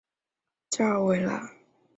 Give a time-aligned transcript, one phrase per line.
[0.71, 1.49] 加尔拉韦。